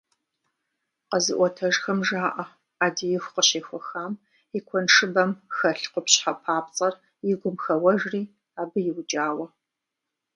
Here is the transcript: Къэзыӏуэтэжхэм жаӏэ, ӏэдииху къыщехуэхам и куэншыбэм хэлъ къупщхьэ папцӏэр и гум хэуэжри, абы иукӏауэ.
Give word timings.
Къэзыӏуэтэжхэм 1.09 1.99
жаӏэ, 2.07 2.45
ӏэдииху 2.77 3.33
къыщехуэхам 3.33 4.13
и 4.57 4.59
куэншыбэм 4.67 5.31
хэлъ 5.55 5.85
къупщхьэ 5.91 6.31
папцӏэр 6.43 6.93
и 7.31 7.33
гум 7.39 7.55
хэуэжри, 7.63 8.21
абы 8.61 8.79
иукӏауэ. 8.89 9.45